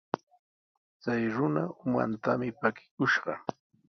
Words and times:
Chay 1.01 1.23
runa 1.35 1.63
umantami 1.85 2.47
pakikushqa. 2.59 3.33